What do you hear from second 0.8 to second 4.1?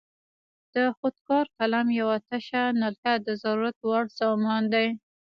خود کار قلم یوه تشه نلکه د ضرورت وړ